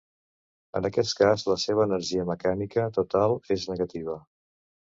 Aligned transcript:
En 0.79 0.87
aquest 0.89 1.13
cas 1.19 1.43
la 1.49 1.57
seva 1.65 1.85
energia 1.91 2.27
mecànica 2.31 2.89
total 2.99 3.39
és 3.59 3.69
negativa. 3.77 4.21